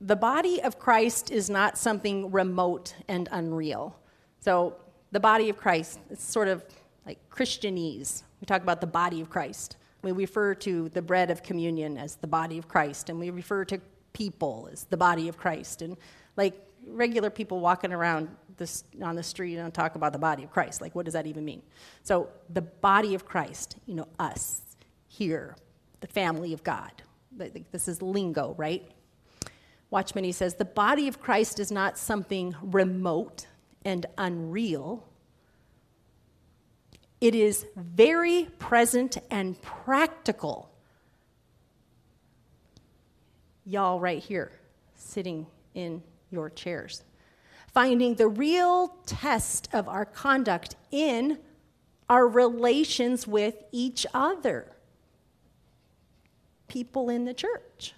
the 0.00 0.16
body 0.16 0.60
of 0.60 0.80
Christ 0.80 1.30
is 1.30 1.48
not 1.48 1.78
something 1.78 2.32
remote 2.32 2.94
and 3.06 3.28
unreal. 3.30 3.96
So, 4.40 4.76
the 5.12 5.20
body 5.20 5.48
of 5.48 5.56
Christ, 5.56 6.00
it's 6.10 6.24
sort 6.24 6.48
of 6.48 6.64
like 7.06 7.18
Christianese. 7.30 8.24
We 8.40 8.46
talk 8.46 8.62
about 8.62 8.80
the 8.80 8.86
body 8.86 9.20
of 9.20 9.30
Christ. 9.30 9.76
We 10.02 10.10
refer 10.10 10.54
to 10.56 10.88
the 10.88 11.02
bread 11.02 11.30
of 11.30 11.44
communion 11.44 11.96
as 11.96 12.16
the 12.16 12.26
body 12.26 12.58
of 12.58 12.66
Christ, 12.66 13.10
and 13.10 13.20
we 13.20 13.30
refer 13.30 13.64
to 13.66 13.80
people 14.12 14.68
as 14.72 14.84
the 14.84 14.96
body 14.96 15.28
of 15.28 15.36
Christ. 15.36 15.82
And 15.82 15.96
like 16.36 16.54
regular 16.88 17.30
people 17.30 17.60
walking 17.60 17.92
around 17.92 18.28
this, 18.56 18.82
on 19.00 19.14
the 19.14 19.22
street 19.22 19.56
and 19.58 19.72
talk 19.72 19.94
about 19.94 20.12
the 20.12 20.18
body 20.18 20.42
of 20.42 20.50
Christ, 20.50 20.80
like 20.80 20.96
what 20.96 21.04
does 21.04 21.14
that 21.14 21.26
even 21.28 21.44
mean? 21.44 21.62
So, 22.02 22.28
the 22.50 22.62
body 22.62 23.14
of 23.14 23.24
Christ, 23.24 23.76
you 23.86 23.94
know, 23.94 24.08
us 24.18 24.62
here, 25.06 25.56
the 26.00 26.08
family 26.08 26.52
of 26.52 26.64
God, 26.64 27.02
this 27.36 27.88
is 27.88 28.02
lingo, 28.02 28.54
right? 28.56 28.90
Watchman, 29.90 30.22
Nee 30.22 30.32
says, 30.32 30.54
the 30.54 30.64
body 30.64 31.06
of 31.06 31.20
Christ 31.20 31.60
is 31.60 31.70
not 31.70 31.98
something 31.98 32.54
remote 32.62 33.46
and 33.84 34.06
unreal. 34.16 35.06
It 37.20 37.34
is 37.34 37.66
very 37.76 38.48
present 38.58 39.18
and 39.30 39.60
practical. 39.60 40.70
Y'all, 43.64 44.00
right 44.00 44.22
here, 44.22 44.50
sitting 44.96 45.46
in 45.74 46.02
your 46.30 46.50
chairs. 46.50 47.04
Finding 47.72 48.14
the 48.14 48.28
real 48.28 48.96
test 49.06 49.68
of 49.72 49.88
our 49.88 50.04
conduct 50.04 50.76
in 50.90 51.38
our 52.08 52.26
relations 52.26 53.26
with 53.26 53.54
each 53.72 54.06
other 54.12 54.71
people 56.72 57.10
in 57.10 57.26
the 57.26 57.34
church. 57.34 57.92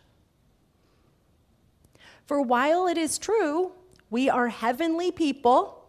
For 2.27 2.43
while 2.43 2.89
it 2.89 2.99
is 2.99 3.19
true, 3.19 3.71
we 4.11 4.29
are 4.29 4.49
heavenly 4.49 5.13
people, 5.13 5.85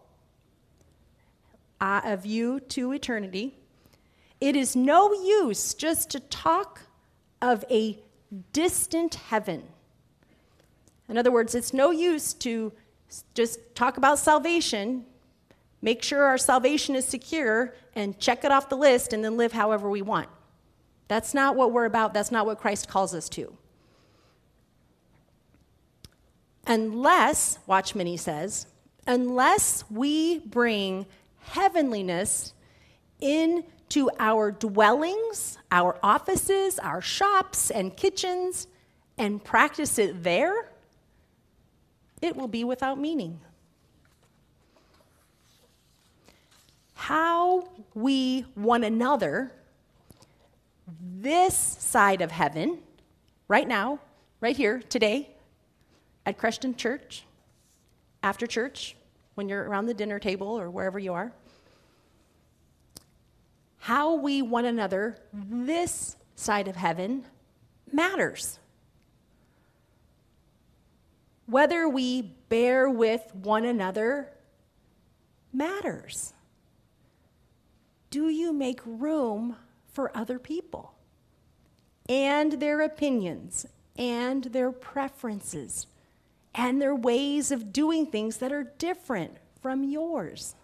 a 1.81 2.15
view 2.15 2.59
to 2.59 2.91
eternity, 2.91 3.55
it 4.39 4.55
is 4.55 4.75
no 4.75 5.11
use 5.13 5.73
just 5.73 6.11
to 6.11 6.19
talk 6.19 6.81
of 7.41 7.65
a 7.71 7.97
distant 8.53 9.15
heaven. 9.15 9.63
In 11.09 11.17
other 11.17 11.31
words, 11.31 11.55
it's 11.55 11.73
no 11.73 11.89
use 11.89 12.33
to 12.35 12.71
just 13.33 13.59
talk 13.73 13.97
about 13.97 14.19
salvation, 14.19 15.05
make 15.81 16.03
sure 16.03 16.23
our 16.23 16.37
salvation 16.37 16.95
is 16.95 17.05
secure, 17.05 17.73
and 17.95 18.19
check 18.19 18.43
it 18.43 18.51
off 18.51 18.69
the 18.69 18.77
list, 18.77 19.13
and 19.13 19.23
then 19.23 19.37
live 19.37 19.53
however 19.53 19.89
we 19.89 20.01
want. 20.01 20.29
That's 21.07 21.33
not 21.33 21.55
what 21.55 21.71
we're 21.71 21.85
about. 21.85 22.13
That's 22.13 22.31
not 22.31 22.45
what 22.45 22.59
Christ 22.59 22.87
calls 22.87 23.13
us 23.13 23.29
to. 23.29 23.55
Unless, 26.67 27.59
Watchman 27.67 28.05
Nee 28.05 28.17
says, 28.17 28.65
unless 29.05 29.83
we 29.91 30.39
bring 30.39 31.05
heavenliness 31.39 32.53
into 33.19 34.09
our 34.19 34.51
dwellings, 34.51 35.59
our 35.71 35.99
offices, 36.01 36.79
our 36.79 37.01
shops, 37.01 37.69
and 37.69 37.95
kitchens, 37.95 38.67
and 39.17 39.43
practice 39.43 39.99
it 39.99 40.23
there, 40.23 40.71
it 42.21 42.35
will 42.35 42.47
be 42.47 42.63
without 42.63 42.99
meaning. 42.99 43.39
how 47.05 47.67
we 47.93 48.41
one 48.55 48.83
another, 48.83 49.51
this 50.99 51.55
side 51.55 52.21
of 52.21 52.31
heaven, 52.31 52.79
right 53.47 53.67
now, 53.67 53.99
right 54.41 54.55
here, 54.55 54.81
today, 54.89 55.29
at 56.25 56.37
Creston 56.37 56.75
Church, 56.75 57.23
after 58.23 58.47
church, 58.47 58.95
when 59.35 59.49
you're 59.49 59.63
around 59.63 59.85
the 59.85 59.93
dinner 59.93 60.19
table 60.19 60.47
or 60.47 60.69
wherever 60.69 60.97
you 60.97 61.13
are, 61.13 61.31
how 63.77 64.15
we 64.15 64.41
one 64.41 64.65
another, 64.65 65.17
this 65.31 66.15
side 66.35 66.67
of 66.67 66.75
heaven, 66.75 67.23
matters. 67.91 68.59
Whether 71.45 71.87
we 71.87 72.23
bear 72.49 72.89
with 72.89 73.33
one 73.35 73.65
another 73.65 74.31
matters. 75.53 76.33
Do 78.09 78.29
you 78.29 78.53
make 78.53 78.79
room 78.85 79.55
for 79.95 80.15
other 80.15 80.37
people 80.37 80.93
and 82.07 82.53
their 82.53 82.81
opinions 82.81 83.65
and 83.97 84.43
their 84.45 84.71
preferences 84.71 85.87
and 86.53 86.81
their 86.81 86.93
ways 86.93 87.49
of 87.51 87.73
doing 87.73 88.05
things 88.05 88.37
that 88.37 88.51
are 88.51 88.73
different 88.77 89.37
from 89.61 89.83
yours? 89.83 90.55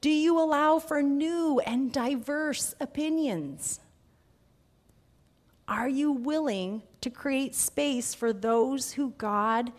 Do 0.00 0.10
you 0.10 0.38
allow 0.40 0.78
for 0.78 1.02
new 1.02 1.60
and 1.66 1.92
diverse 1.92 2.74
opinions? 2.80 3.80
Are 5.66 5.88
you 5.88 6.12
willing 6.12 6.82
to 7.00 7.10
create 7.10 7.54
space 7.54 8.14
for 8.14 8.32
those 8.32 8.92
who 8.92 9.10
God 9.18 9.72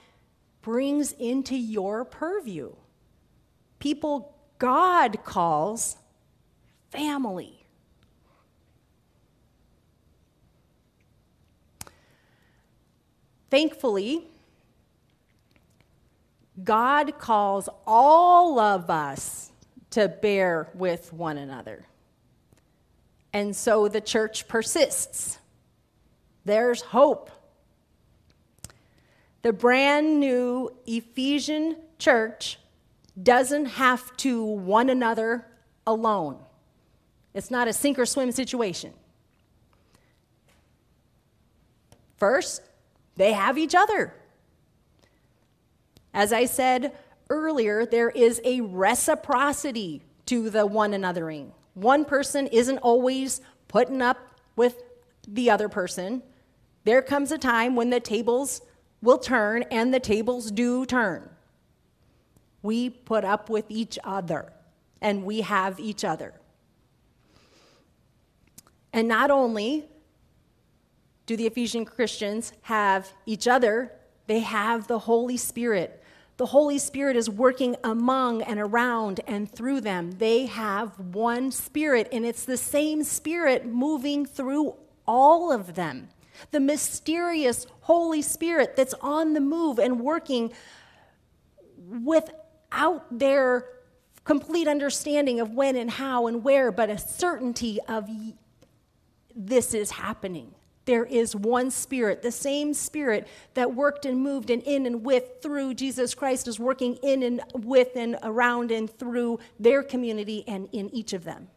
brings 0.61 1.13
into 1.13 1.55
your 1.55 2.03
purview? 2.03 2.73
People 3.79 4.35
God 4.59 5.23
calls 5.23 5.95
family. 6.91 7.58
Thankfully, 13.50 14.27
God 16.63 17.18
calls 17.20 17.70
all 17.88 18.60
of 18.60 18.89
us 18.89 19.51
to 19.91 20.08
bear 20.08 20.70
with 20.74 21.12
one 21.13 21.38
another. 21.38 21.86
And 23.34 23.56
so 23.56 23.88
the 23.88 24.01
church 24.01 24.48
persists. 24.48 25.39
There's 26.46 26.82
hope. 26.82 27.32
The 29.41 29.53
brand 29.53 30.20
new 30.20 30.75
Ephesian 30.86 31.77
church 31.98 32.60
doesn't 33.22 33.65
have 33.65 34.15
to 34.18 34.44
one 34.44 34.89
another 34.89 35.46
alone. 35.88 36.39
It's 37.34 37.51
not 37.51 37.68
a 37.68 37.74
sink 37.74 38.00
or 38.00 38.06
swim 38.06 38.32
situation. 38.32 38.94
First, 42.18 42.62
they 43.19 43.33
have 43.33 43.57
each 43.57 43.75
other. 43.75 44.13
As 46.13 46.31
I 46.31 46.45
said 46.45 46.95
earlier, 47.29 47.85
there 47.85 48.09
is 48.09 48.39
a 48.45 48.61
reciprocity 48.61 50.01
to 50.27 50.49
the 50.49 50.65
one 50.65 50.93
anothering. 50.93 51.51
One 51.73 52.05
person 52.05 52.47
isn't 52.47 52.77
always 52.77 53.41
putting 53.67 54.01
up 54.01 54.17
with 54.55 54.81
the 55.27 55.51
other 55.51 55.67
person. 55.67 56.23
There 56.85 57.01
comes 57.01 57.33
a 57.33 57.38
time 57.38 57.75
when 57.75 57.89
the 57.89 57.99
tables 57.99 58.61
will 59.01 59.17
turn, 59.17 59.63
and 59.63 59.93
the 59.93 59.99
tables 59.99 60.49
do 60.49 60.85
turn. 60.85 61.29
We 62.61 62.89
put 62.89 63.25
up 63.25 63.49
with 63.49 63.65
each 63.67 63.99
other, 64.01 64.53
and 65.01 65.25
we 65.25 65.41
have 65.41 65.77
each 65.77 66.05
other. 66.05 66.35
And 68.93 69.09
not 69.09 69.29
only 69.29 69.89
do 71.29 71.37
the 71.37 71.46
Ephesian 71.46 71.85
Christians 71.85 72.53
have 72.63 73.13
each 73.27 73.48
other, 73.48 73.92
they 74.25 74.39
have 74.39 74.87
the 74.87 74.98
Holy 74.98 75.37
Spirit. 75.37 76.03
The 76.37 76.48
Holy 76.48 76.79
Spirit 76.79 77.15
is 77.15 77.29
working 77.29 77.75
among 77.83 78.42
and 78.42 78.59
around 78.59 79.20
and 79.27 79.48
through 79.48 79.81
them. 79.81 80.13
They 80.13 80.48
have 80.48 81.00
one 81.00 81.51
Spirit, 81.51 82.07
and 82.11 82.25
it's 82.25 82.46
the 82.46 82.57
same 82.57 83.03
Spirit 83.03 83.68
moving 83.68 84.25
through 84.25 84.74
all 85.05 85.51
of 85.51 85.75
them. 85.75 86.09
The 86.50 86.59
mysterious 86.59 87.68
Holy 87.81 88.24
Spirit 88.24 88.75
that's 88.75 88.96
on 89.00 89.33
the 89.33 89.39
move 89.39 89.77
and 89.77 90.00
working 90.00 90.51
without 92.03 93.05
their 93.11 93.68
complete 94.24 94.68
understanding 94.68 95.39
of 95.39 95.51
when 95.51 95.75
and 95.75 95.92
how 95.92 96.25
and 96.25 96.44
where, 96.44 96.72
but 96.72 96.89
a 96.89 96.98
certainty 96.98 97.77
of 97.87 98.09
this 99.35 99.75
is 99.75 99.92
happening. 99.92 100.55
There 100.89 101.05
is 101.05 101.35
one 101.35 101.69
spirit, 101.69 102.23
the 102.23 102.31
same 102.31 102.73
spirit 102.73 103.27
that 103.53 103.75
worked 103.75 104.07
and 104.07 104.19
moved 104.19 104.49
and 104.49 104.63
in 104.63 104.87
and 104.87 105.05
with 105.05 105.39
through 105.39 105.75
Jesus 105.75 106.15
Christ 106.15 106.47
is 106.47 106.59
working 106.59 106.95
in 107.03 107.21
and 107.21 107.43
with 107.53 107.95
and 107.95 108.17
around 108.23 108.71
and 108.71 108.89
through 108.89 109.37
their 109.59 109.83
community 109.83 110.43
and 110.47 110.67
in 110.71 110.89
each 110.89 111.13
of 111.13 111.25
them. 111.25 111.47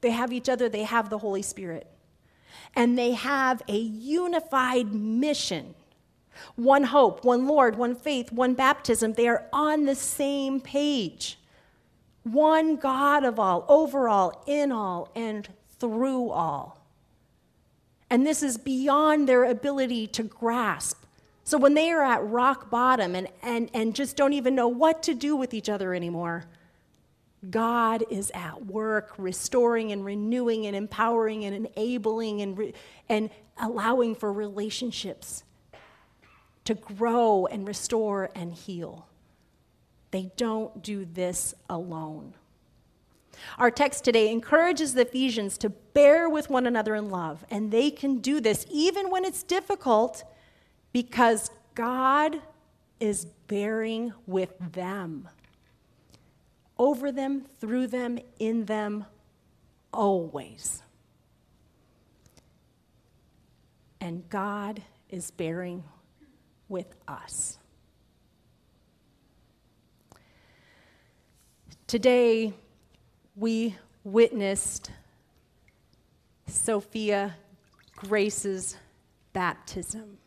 They 0.00 0.12
have 0.12 0.32
each 0.32 0.48
other, 0.48 0.70
they 0.70 0.84
have 0.84 1.10
the 1.10 1.18
Holy 1.18 1.42
Spirit. 1.42 1.86
And 2.74 2.96
they 2.96 3.12
have 3.12 3.60
a 3.68 3.76
unified 3.76 4.94
mission 4.94 5.74
one 6.56 6.84
hope, 6.84 7.26
one 7.26 7.46
Lord, 7.46 7.76
one 7.76 7.94
faith, 7.94 8.32
one 8.32 8.54
baptism. 8.54 9.12
They 9.12 9.28
are 9.28 9.44
on 9.52 9.84
the 9.84 9.96
same 9.96 10.62
page. 10.62 11.38
One 12.22 12.76
God 12.76 13.22
of 13.22 13.38
all, 13.38 13.66
over 13.68 14.08
all, 14.08 14.42
in 14.46 14.72
all, 14.72 15.10
and 15.14 15.46
through 15.78 16.30
all. 16.30 16.77
And 18.10 18.26
this 18.26 18.42
is 18.42 18.56
beyond 18.56 19.28
their 19.28 19.44
ability 19.44 20.06
to 20.08 20.22
grasp. 20.22 21.04
So 21.44 21.56
when 21.56 21.74
they 21.74 21.90
are 21.90 22.02
at 22.02 22.24
rock 22.24 22.70
bottom 22.70 23.14
and, 23.14 23.28
and, 23.42 23.70
and 23.72 23.94
just 23.94 24.16
don't 24.16 24.32
even 24.32 24.54
know 24.54 24.68
what 24.68 25.02
to 25.04 25.14
do 25.14 25.34
with 25.36 25.54
each 25.54 25.68
other 25.68 25.94
anymore, 25.94 26.44
God 27.48 28.04
is 28.10 28.30
at 28.34 28.66
work 28.66 29.14
restoring 29.16 29.92
and 29.92 30.04
renewing 30.04 30.66
and 30.66 30.74
empowering 30.74 31.44
and 31.44 31.66
enabling 31.66 32.42
and, 32.42 32.58
re- 32.58 32.74
and 33.08 33.30
allowing 33.58 34.14
for 34.14 34.32
relationships 34.32 35.44
to 36.64 36.74
grow 36.74 37.46
and 37.46 37.66
restore 37.66 38.30
and 38.34 38.52
heal. 38.52 39.06
They 40.10 40.30
don't 40.36 40.82
do 40.82 41.04
this 41.06 41.54
alone. 41.70 42.34
Our 43.58 43.70
text 43.70 44.04
today 44.04 44.30
encourages 44.30 44.94
the 44.94 45.02
Ephesians 45.02 45.58
to 45.58 45.70
bear 45.70 46.28
with 46.28 46.50
one 46.50 46.66
another 46.66 46.94
in 46.94 47.10
love, 47.10 47.44
and 47.50 47.70
they 47.70 47.90
can 47.90 48.18
do 48.18 48.40
this 48.40 48.66
even 48.70 49.10
when 49.10 49.24
it's 49.24 49.42
difficult 49.42 50.24
because 50.92 51.50
God 51.74 52.40
is 53.00 53.24
bearing 53.46 54.12
with 54.26 54.54
them. 54.58 55.28
Over 56.78 57.10
them, 57.10 57.46
through 57.60 57.88
them, 57.88 58.18
in 58.38 58.64
them, 58.66 59.04
always. 59.92 60.82
And 64.00 64.28
God 64.28 64.82
is 65.10 65.30
bearing 65.30 65.84
with 66.68 66.94
us. 67.06 67.58
Today, 71.86 72.52
we 73.38 73.76
witnessed 74.02 74.90
Sophia 76.48 77.36
Grace's 77.94 78.76
baptism. 79.32 80.18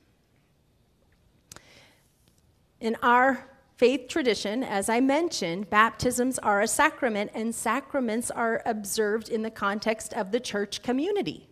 In 2.80 2.96
our 3.04 3.46
faith 3.76 4.08
tradition, 4.08 4.64
as 4.64 4.88
I 4.88 5.02
mentioned, 5.02 5.70
baptisms 5.70 6.40
are 6.40 6.62
a 6.62 6.68
sacrament, 6.68 7.32
and 7.34 7.54
sacraments 7.54 8.32
are 8.32 8.62
observed 8.66 9.28
in 9.28 9.42
the 9.42 9.52
context 9.52 10.14
of 10.14 10.32
the 10.32 10.40
church 10.40 10.82
community. 10.82 11.50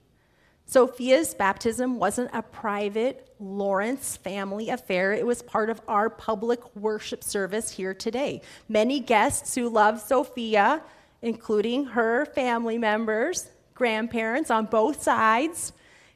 Sophia's 0.66 1.34
baptism 1.34 1.98
wasn't 1.98 2.30
a 2.32 2.44
private 2.44 3.34
Lawrence 3.40 4.16
family 4.18 4.70
affair. 4.70 5.14
It 5.14 5.26
was 5.26 5.42
part 5.42 5.70
of 5.70 5.82
our 5.88 6.10
public 6.10 6.76
worship 6.76 7.24
service 7.24 7.72
here 7.72 7.94
today. 7.94 8.42
Many 8.68 9.00
guests 9.00 9.56
who 9.56 9.68
love 9.68 10.00
Sophia 10.00 10.84
including 11.22 11.86
her 11.86 12.26
family 12.26 12.78
members, 12.78 13.50
grandparents 13.74 14.50
on 14.50 14.66
both 14.66 15.02
sides, 15.02 15.74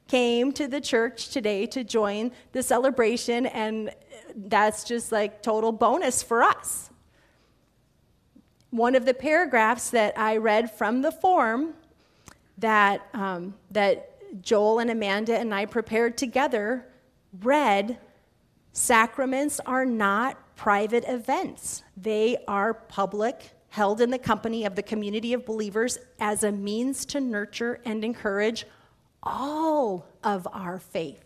came 0.08 0.52
to 0.52 0.68
the 0.68 0.82
church 0.82 1.30
today 1.30 1.66
to 1.66 1.84
join 1.84 2.32
the 2.52 2.62
celebration, 2.62 3.46
and 3.48 3.92
that's 4.36 4.84
just 4.84 5.12
like 5.12 5.42
total 5.42 5.72
bonus 5.72 6.22
for 6.22 6.44
us. 6.44 6.90
One 8.70 8.96
of 8.96 9.06
the 9.06 9.14
paragraphs 9.14 9.92
that 9.92 10.18
I 10.18 10.38
read 10.38 10.72
from 10.72 11.02
the 11.02 11.12
form 11.12 11.74
that, 12.58 13.08
um, 13.14 13.54
that 13.72 14.42
Joel 14.42 14.80
and 14.80 14.90
Amanda 14.90 15.38
and 15.38 15.54
I 15.54 15.66
prepared 15.66 16.18
together 16.18 16.88
read 17.42 17.98
Sacraments 18.76 19.60
are 19.68 19.86
not 19.86 20.56
private 20.56 21.04
events, 21.08 21.84
they 21.96 22.38
are 22.48 22.74
public 22.74 23.53
held 23.74 24.00
in 24.00 24.12
the 24.12 24.20
company 24.20 24.66
of 24.66 24.76
the 24.76 24.84
community 24.84 25.34
of 25.34 25.48
believers 25.48 25.98
as 26.20 26.44
a 26.44 26.52
means 26.52 27.08
to 27.08 27.20
nurture 27.20 27.82
and 27.86 28.06
encourage 28.06 28.68
all 29.24 30.06
of 30.24 30.48
our 30.54 30.78
faith. 30.78 31.24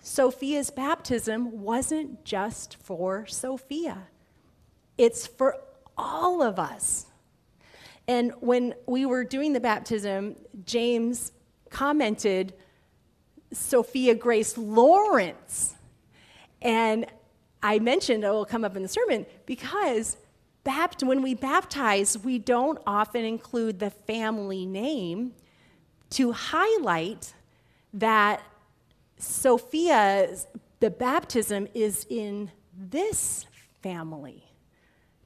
Sophia's 0.00 0.70
baptism 0.70 1.60
wasn't 1.60 2.24
just 2.24 2.76
for 2.76 3.26
Sophia, 3.26 4.08
it's 4.96 5.26
for 5.26 5.58
all 5.98 6.42
of 6.42 6.58
us. 6.58 7.04
And 8.06 8.32
when 8.40 8.72
we 8.86 9.04
were 9.04 9.24
doing 9.24 9.52
the 9.52 9.60
baptism, 9.60 10.36
James 10.64 11.32
commented, 11.68 12.54
Sophia 13.52 14.14
Grace 14.14 14.56
Lawrence. 14.56 15.74
And 16.62 17.04
I 17.62 17.78
mentioned 17.78 18.24
it 18.24 18.30
will 18.30 18.44
come 18.44 18.64
up 18.64 18.76
in 18.76 18.82
the 18.82 18.88
sermon 18.88 19.26
because 19.46 20.16
when 21.02 21.22
we 21.22 21.34
baptize, 21.34 22.18
we 22.18 22.38
don't 22.38 22.78
often 22.86 23.24
include 23.24 23.78
the 23.78 23.88
family 23.88 24.66
name 24.66 25.32
to 26.10 26.32
highlight 26.32 27.32
that 27.94 28.42
Sophia, 29.16 30.36
the 30.80 30.90
baptism 30.90 31.68
is 31.72 32.06
in 32.10 32.50
this 32.76 33.46
family, 33.82 34.44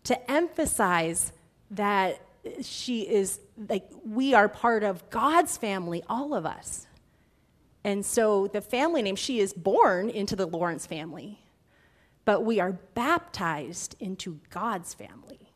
to 0.04 0.30
emphasize 0.30 1.32
that 1.72 2.20
she 2.62 3.02
is 3.02 3.40
like, 3.68 3.88
we 4.04 4.32
are 4.34 4.48
part 4.48 4.84
of 4.84 5.10
God's 5.10 5.56
family, 5.56 6.04
all 6.08 6.34
of 6.34 6.46
us. 6.46 6.86
And 7.82 8.06
so 8.06 8.46
the 8.46 8.60
family 8.60 9.02
name, 9.02 9.16
she 9.16 9.40
is 9.40 9.52
born 9.52 10.08
into 10.08 10.36
the 10.36 10.46
Lawrence 10.46 10.86
family, 10.86 11.41
but 12.24 12.44
we 12.44 12.60
are 12.60 12.72
baptized 12.94 13.96
into 14.00 14.38
God's 14.50 14.94
family 14.94 15.52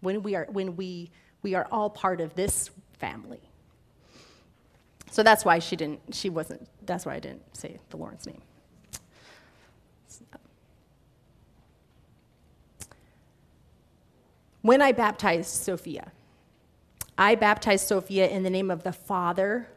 when 0.00 0.22
we 0.22 0.34
are, 0.34 0.46
when 0.50 0.76
we, 0.76 1.10
we 1.42 1.54
are 1.54 1.66
all 1.70 1.90
part 1.90 2.20
of 2.20 2.34
this 2.34 2.70
family. 2.94 3.40
So 5.10 5.22
that's 5.22 5.44
why 5.44 5.58
she 5.58 5.76
didn't, 5.76 6.00
she 6.12 6.30
wasn't, 6.30 6.66
that's 6.86 7.06
why 7.06 7.14
I 7.14 7.20
didn't 7.20 7.56
say 7.56 7.78
the 7.90 7.96
Lawrence 7.96 8.26
name. 8.26 8.42
When 14.62 14.80
I 14.80 14.92
baptized 14.92 15.50
Sophia, 15.50 16.10
I 17.18 17.34
baptized 17.34 17.86
Sophia 17.86 18.28
in 18.28 18.42
the 18.44 18.50
name 18.50 18.70
of 18.70 18.82
the 18.82 18.92
Father 18.92 19.68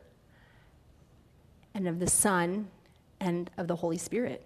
and 1.74 1.90
of 1.90 2.00
the 2.00 2.10
Son 2.10 2.70
and 3.20 3.52
of 3.58 3.68
the 3.68 3.76
Holy 3.76 3.98
Spirit. 3.98 4.44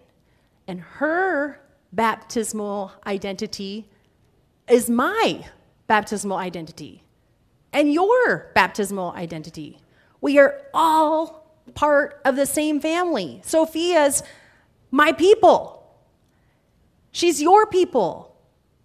And 0.68 0.82
her 0.82 1.60
baptismal 1.92 2.94
identity 3.06 3.90
is 4.68 4.90
my 4.90 5.46
baptismal 5.88 6.38
identity 6.38 7.04
and 7.74 7.92
your 7.92 8.52
baptismal 8.54 9.12
identity. 9.12 9.80
We 10.22 10.40
are 10.40 10.62
all 10.74 11.42
part 11.74 12.22
of 12.26 12.36
the 12.36 12.46
same 12.46 12.80
family. 12.80 13.42
Sophia's 13.44 14.24
my 14.92 15.12
people. 15.12 15.84
She's 17.12 17.42
your 17.42 17.66
people. 17.66 18.36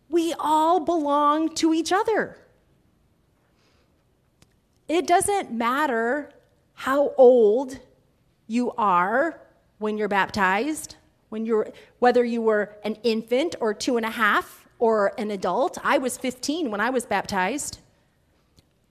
We 0.08 0.34
all 0.38 0.80
belong 0.80 1.54
to 1.56 1.74
each 1.74 1.92
other. 1.92 2.38
It 4.88 5.06
doesn't 5.06 5.52
matter 5.52 6.30
how 6.74 7.12
old 7.16 7.80
you 8.46 8.72
are 8.78 9.40
when 9.78 9.98
you're 9.98 10.08
baptized, 10.08 10.96
when 11.28 11.46
you're, 11.46 11.68
whether 11.98 12.24
you 12.24 12.42
were 12.42 12.76
an 12.84 12.96
infant 13.02 13.56
or 13.60 13.74
two 13.74 13.96
and 13.96 14.06
a 14.06 14.10
half 14.10 14.66
or 14.78 15.12
an 15.18 15.30
adult. 15.30 15.78
I 15.82 15.98
was 15.98 16.16
15 16.18 16.70
when 16.70 16.80
I 16.80 16.90
was 16.90 17.06
baptized 17.06 17.78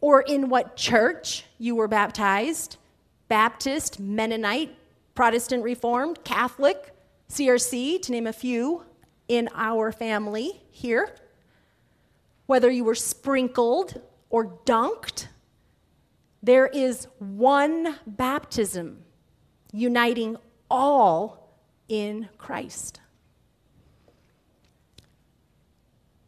or 0.02 0.21
in 0.21 0.50
what 0.50 0.76
church 0.76 1.45
you 1.58 1.76
were 1.76 1.88
baptized 1.88 2.78
Baptist, 3.28 4.00
Mennonite, 4.00 4.78
Protestant 5.15 5.63
Reformed, 5.63 6.24
Catholic, 6.24 6.93
CRC, 7.28 8.00
to 8.04 8.12
name 8.12 8.28
a 8.28 8.34
few 8.34 8.84
in 9.28 9.50
our 9.56 9.91
family 9.91 10.62
here. 10.69 11.15
Whether 12.45 12.69
you 12.69 12.84
were 12.84 12.93
sprinkled 12.93 14.00
or 14.30 14.60
dunked, 14.65 15.28
there 16.43 16.67
is 16.67 17.08
one 17.17 17.95
baptism 18.06 19.04
uniting 19.71 20.38
all 20.69 21.45
in 21.88 22.30
Christ. 22.38 23.00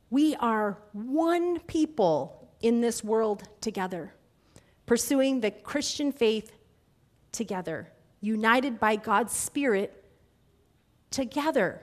We 0.10 0.36
are 0.36 0.78
one 0.94 1.60
people 1.60 2.50
in 2.62 2.82
this 2.82 3.04
world 3.04 3.44
together, 3.62 4.14
pursuing 4.86 5.42
the 5.42 5.52
Christian 5.52 6.12
faith 6.12 6.54
together, 7.32 7.92
united 8.22 8.80
by 8.80 8.96
God's 8.96 9.34
Spirit 9.34 10.06
together, 11.12 11.82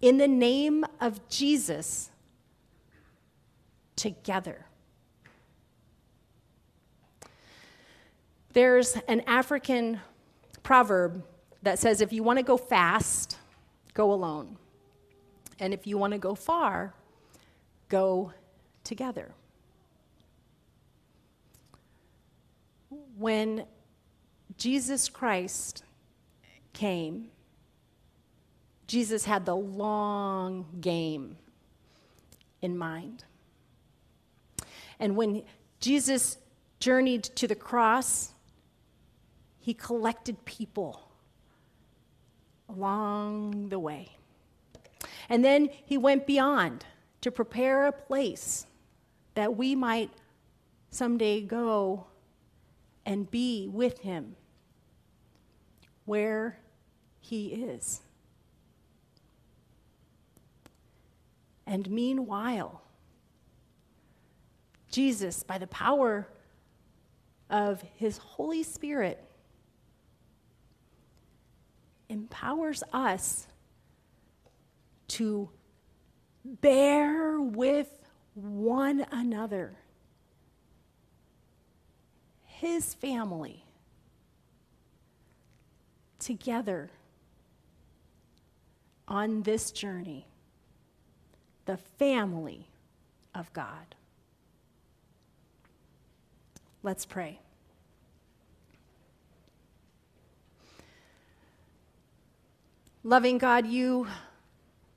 in 0.00 0.18
the 0.18 0.28
name 0.28 0.84
of 1.00 1.26
Jesus, 1.28 2.10
together. 3.96 4.66
There's 8.52 8.96
an 9.08 9.22
African 9.26 10.00
proverb 10.62 11.24
that 11.66 11.78
says 11.78 12.00
if 12.00 12.12
you 12.12 12.22
want 12.22 12.38
to 12.38 12.44
go 12.44 12.56
fast, 12.56 13.36
go 13.92 14.12
alone. 14.12 14.56
And 15.58 15.74
if 15.74 15.86
you 15.86 15.98
want 15.98 16.12
to 16.12 16.18
go 16.18 16.34
far, 16.34 16.94
go 17.88 18.32
together. 18.84 19.32
when 23.16 23.64
Jesus 24.58 25.08
Christ 25.08 25.82
came, 26.72 27.28
Jesus 28.86 29.24
had 29.24 29.46
the 29.46 29.56
long 29.56 30.66
game 30.80 31.36
in 32.60 32.76
mind. 32.76 33.24
And 35.00 35.16
when 35.16 35.42
Jesus 35.80 36.36
journeyed 36.78 37.24
to 37.24 37.48
the 37.48 37.54
cross, 37.54 38.32
he 39.58 39.74
collected 39.74 40.44
people 40.44 41.05
along 42.68 43.68
the 43.68 43.78
way. 43.78 44.16
And 45.28 45.44
then 45.44 45.68
he 45.84 45.98
went 45.98 46.26
beyond 46.26 46.84
to 47.20 47.30
prepare 47.30 47.86
a 47.86 47.92
place 47.92 48.66
that 49.34 49.56
we 49.56 49.74
might 49.74 50.10
someday 50.90 51.40
go 51.40 52.06
and 53.04 53.30
be 53.30 53.68
with 53.68 54.00
him 54.00 54.36
where 56.04 56.58
he 57.20 57.48
is. 57.48 58.00
And 61.66 61.90
meanwhile, 61.90 62.82
Jesus, 64.90 65.42
by 65.42 65.58
the 65.58 65.66
power 65.66 66.28
of 67.50 67.82
his 67.96 68.18
Holy 68.18 68.62
Spirit, 68.62 69.25
empowers 72.08 72.82
us 72.92 73.46
to 75.08 75.50
bear 76.44 77.40
with 77.40 77.88
one 78.34 79.06
another 79.10 79.76
his 82.44 82.94
family 82.94 83.64
together 86.18 86.90
on 89.06 89.42
this 89.42 89.70
journey, 89.70 90.26
the 91.66 91.76
family 91.76 92.66
of 93.34 93.52
God. 93.52 93.94
Let's 96.82 97.04
pray. 97.04 97.40
Loving 103.06 103.38
God, 103.38 103.68
you 103.68 104.08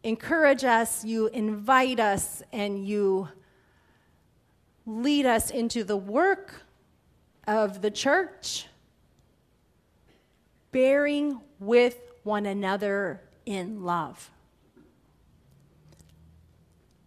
encourage 0.02 0.64
us, 0.64 1.06
you 1.06 1.28
invite 1.28 2.00
us, 2.00 2.42
and 2.52 2.88
you 2.88 3.30
lead 4.88 5.28
us 5.28 5.52
into 5.52 5.84
the 5.84 5.96
work 5.96 6.64
of 7.48 7.84
the 7.84 7.92
church, 7.92 8.66
bearing 10.72 11.40
with 11.60 12.00
one 12.24 12.48
another 12.48 13.22
in 13.46 13.84
love. 13.84 14.32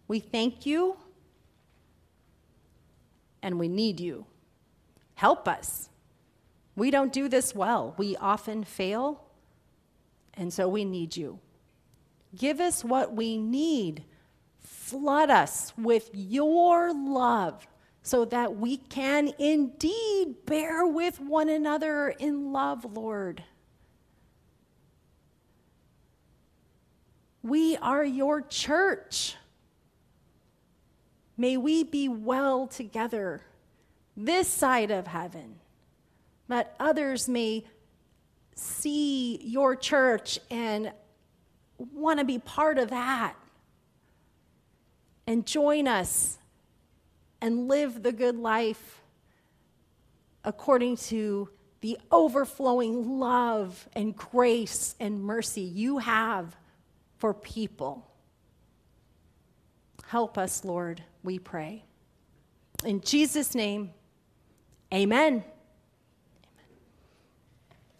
We 0.07 0.21
thank 0.21 0.65
you 0.65 0.95
and 3.41 3.59
we 3.59 3.67
need 3.67 3.99
you. 3.99 4.25
Help 5.15 5.49
us. 5.49 5.89
We 6.77 6.91
don't 6.91 7.11
do 7.11 7.27
this 7.27 7.53
well. 7.53 7.93
We 7.97 8.15
often 8.15 8.63
fail, 8.63 9.22
and 10.35 10.51
so 10.51 10.67
we 10.67 10.85
need 10.85 11.15
you. 11.15 11.39
Give 12.35 12.59
us 12.59 12.83
what 12.83 13.13
we 13.13 13.37
need 13.37 14.03
Flood 14.63 15.29
us 15.29 15.73
with 15.77 16.09
your 16.13 16.93
love 16.93 17.67
so 18.01 18.25
that 18.25 18.57
we 18.57 18.77
can 18.77 19.31
indeed 19.39 20.45
bear 20.45 20.85
with 20.85 21.19
one 21.19 21.49
another 21.49 22.09
in 22.09 22.51
love, 22.51 22.85
Lord. 22.85 23.43
We 27.41 27.77
are 27.77 28.05
your 28.05 28.41
church. 28.41 29.35
May 31.37 31.57
we 31.57 31.83
be 31.83 32.07
well 32.07 32.67
together 32.67 33.41
this 34.15 34.47
side 34.47 34.91
of 34.91 35.07
heaven, 35.07 35.55
that 36.47 36.75
others 36.79 37.27
may 37.27 37.63
see 38.55 39.37
your 39.43 39.75
church 39.75 40.39
and 40.49 40.91
want 41.77 42.19
to 42.19 42.25
be 42.25 42.39
part 42.39 42.77
of 42.77 42.89
that 42.89 43.35
and 45.27 45.45
join 45.45 45.87
us 45.87 46.37
and 47.41 47.67
live 47.67 48.03
the 48.03 48.11
good 48.11 48.37
life 48.37 49.01
according 50.43 50.97
to 50.97 51.49
the 51.81 51.97
overflowing 52.11 53.19
love 53.19 53.87
and 53.93 54.15
grace 54.15 54.95
and 54.99 55.21
mercy 55.21 55.61
you 55.61 55.97
have 55.97 56.55
for 57.17 57.33
people. 57.33 58.09
Help 60.07 60.37
us, 60.37 60.63
Lord, 60.63 61.01
we 61.23 61.39
pray. 61.39 61.83
In 62.85 63.01
Jesus' 63.01 63.55
name, 63.55 63.91
amen. 64.93 65.43